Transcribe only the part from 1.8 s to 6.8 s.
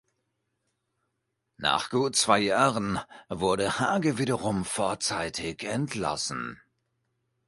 gut zwei Jahren wurde Hage wiederum vorzeitig entlassen.